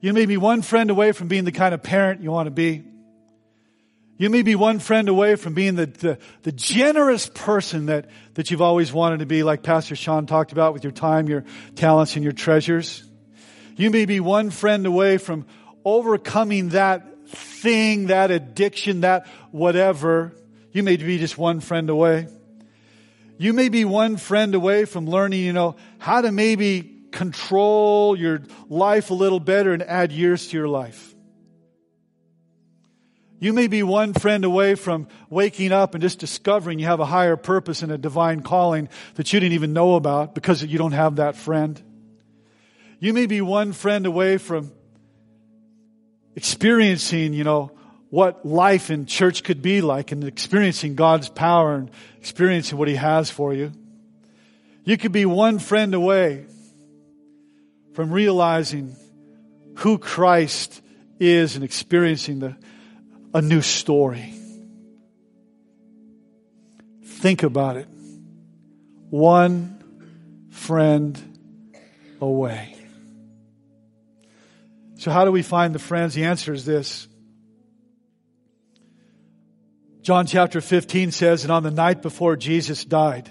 [0.00, 2.50] You may be one friend away from being the kind of parent you want to
[2.50, 2.82] be.
[4.20, 8.50] You may be one friend away from being the, the, the, generous person that, that
[8.50, 12.16] you've always wanted to be, like Pastor Sean talked about with your time, your talents,
[12.16, 13.02] and your treasures.
[13.76, 15.46] You may be one friend away from
[15.86, 20.34] overcoming that thing, that addiction, that whatever.
[20.70, 22.28] You may be just one friend away.
[23.38, 28.42] You may be one friend away from learning, you know, how to maybe control your
[28.68, 31.09] life a little better and add years to your life.
[33.40, 37.06] You may be one friend away from waking up and just discovering you have a
[37.06, 40.92] higher purpose and a divine calling that you didn't even know about because you don't
[40.92, 41.80] have that friend.
[42.98, 44.70] You may be one friend away from
[46.36, 47.72] experiencing, you know,
[48.10, 52.96] what life in church could be like and experiencing God's power and experiencing what He
[52.96, 53.72] has for you.
[54.84, 56.44] You could be one friend away
[57.94, 58.96] from realizing
[59.76, 60.82] who Christ
[61.18, 62.56] is and experiencing the
[63.32, 64.34] a new story.
[67.04, 67.88] Think about it.
[69.10, 71.18] One friend
[72.20, 72.76] away.
[74.96, 76.14] So, how do we find the friends?
[76.14, 77.08] The answer is this.
[80.02, 83.28] John chapter 15 says, and on the night before Jesus died,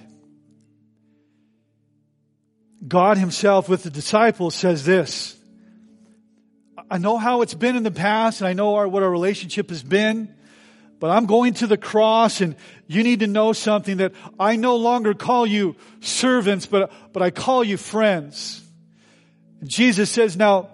[2.87, 5.38] God Himself with the disciples says this
[6.89, 9.69] I know how it's been in the past and I know our, what our relationship
[9.69, 10.33] has been,
[10.99, 12.55] but I'm going to the cross and
[12.87, 17.29] you need to know something that I no longer call you servants, but, but I
[17.29, 18.63] call you friends.
[19.63, 20.69] Jesus says, now,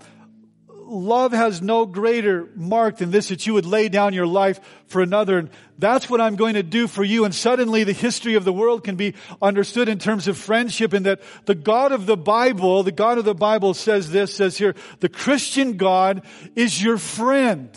[0.88, 5.02] love has no greater mark than this that you would lay down your life for
[5.02, 5.38] another.
[5.38, 7.26] And that's what I'm going to do for you.
[7.26, 11.06] And suddenly the history of the world can be understood in terms of friendship and
[11.06, 14.76] that the God of the Bible, the God of the Bible says this, says here,
[15.00, 16.24] the Christian God
[16.56, 17.70] is your friend.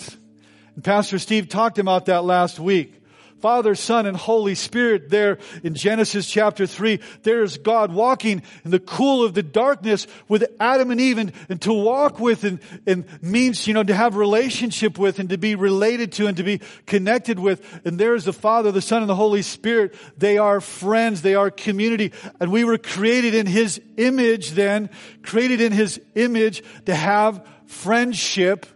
[0.74, 2.97] And Pastor Steve talked about that last week.
[3.40, 7.00] Father, Son, and Holy Spirit there in Genesis chapter 3.
[7.22, 11.62] There's God walking in the cool of the darkness with Adam and Eve and, and
[11.62, 15.54] to walk with and, and means, you know, to have relationship with and to be
[15.54, 17.62] related to and to be connected with.
[17.84, 19.94] And there's the Father, the Son, and the Holy Spirit.
[20.16, 21.22] They are friends.
[21.22, 22.12] They are community.
[22.40, 24.90] And we were created in His image then,
[25.22, 28.66] created in His image to have friendship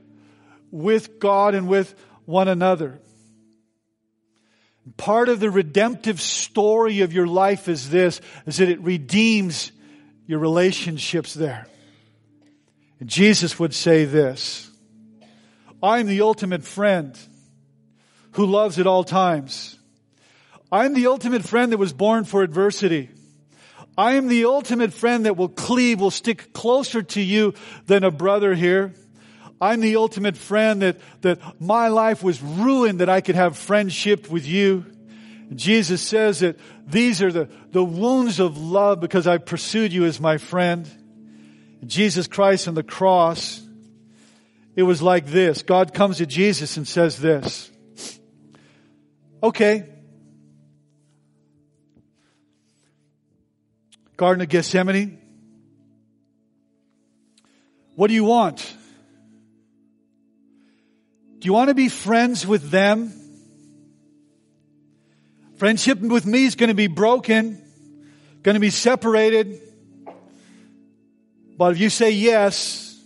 [0.70, 1.94] with God and with
[2.24, 3.00] one another.
[4.96, 9.70] Part of the redemptive story of your life is this, is that it redeems
[10.26, 11.66] your relationships there.
[12.98, 14.70] And Jesus would say this,
[15.82, 17.18] I'm the ultimate friend
[18.32, 19.78] who loves at all times.
[20.70, 23.10] I'm the ultimate friend that was born for adversity.
[23.96, 27.54] I am the ultimate friend that will cleave, will stick closer to you
[27.86, 28.94] than a brother here.
[29.62, 34.28] I'm the ultimate friend that, that my life was ruined that I could have friendship
[34.28, 34.84] with you.
[35.54, 40.18] Jesus says that these are the, the wounds of love because I pursued you as
[40.18, 40.90] my friend.
[41.86, 43.62] Jesus Christ on the cross,
[44.74, 45.62] it was like this.
[45.62, 47.70] God comes to Jesus and says this.
[49.44, 49.88] Okay.
[54.16, 55.18] Garden of Gethsemane.
[57.94, 58.74] What do you want?
[61.42, 63.12] Do you want to be friends with them?
[65.56, 67.60] Friendship with me is going to be broken,
[68.44, 69.60] going to be separated.
[71.58, 72.96] But if you say yes,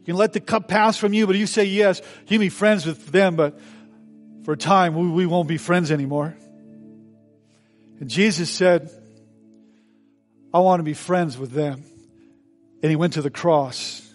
[0.00, 2.40] you can let the cup pass from you, but if you say yes, you can
[2.40, 3.58] be friends with them, but
[4.44, 6.36] for a time we, we won't be friends anymore.
[8.00, 8.90] And Jesus said,
[10.52, 11.84] I want to be friends with them.
[12.82, 14.06] And he went to the cross.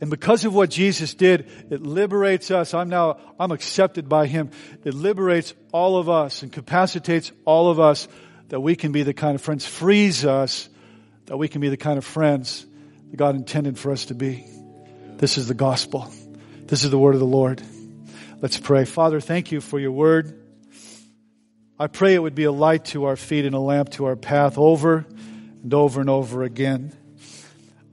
[0.00, 2.72] And because of what Jesus did, it liberates us.
[2.72, 4.50] I'm now, I'm accepted by Him.
[4.84, 8.08] It liberates all of us and capacitates all of us
[8.48, 10.68] that we can be the kind of friends, frees us
[11.26, 12.66] that we can be the kind of friends
[13.10, 14.46] that God intended for us to be.
[15.18, 16.10] This is the gospel.
[16.64, 17.62] This is the word of the Lord.
[18.40, 18.86] Let's pray.
[18.86, 20.40] Father, thank you for your word.
[21.78, 24.16] I pray it would be a light to our feet and a lamp to our
[24.16, 25.06] path over
[25.62, 26.92] and over and over again.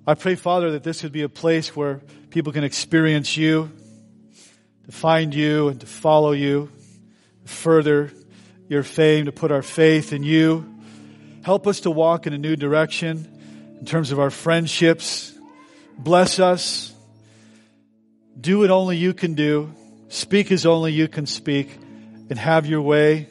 [0.10, 2.00] I pray, Father, that this would be a place where
[2.30, 3.70] people can experience you,
[4.86, 6.72] to find you and to follow you,
[7.44, 8.14] further
[8.70, 10.66] your fame, to put our faith in you.
[11.44, 15.34] Help us to walk in a new direction in terms of our friendships.
[15.98, 16.94] Bless us.
[18.40, 19.74] Do what only you can do.
[20.08, 21.70] Speak as only you can speak
[22.30, 23.28] and have your way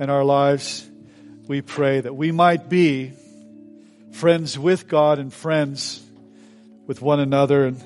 [0.00, 0.84] in our lives.
[1.46, 3.12] We pray that we might be
[4.10, 6.06] friends with God and friends
[6.88, 7.66] with one another.
[7.66, 7.80] And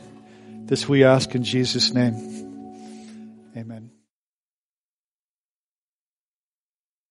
[0.66, 2.14] this we ask in Jesus' name.
[3.55, 3.91] Amen.